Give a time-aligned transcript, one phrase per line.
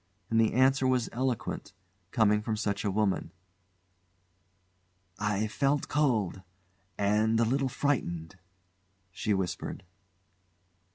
[0.31, 1.73] And the answer was eloquent,
[2.09, 3.31] coming from such a woman.
[5.19, 6.41] "I feel cold
[6.97, 8.39] and a little frightened,"
[9.11, 9.83] she whispered.